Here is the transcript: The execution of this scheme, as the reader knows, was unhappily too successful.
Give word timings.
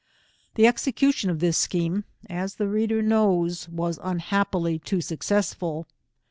The 0.55 0.65
execution 0.65 1.29
of 1.29 1.41
this 1.41 1.59
scheme, 1.59 2.05
as 2.27 2.55
the 2.55 2.67
reader 2.67 3.03
knows, 3.03 3.69
was 3.69 3.99
unhappily 4.01 4.79
too 4.79 4.99
successful. 4.99 5.85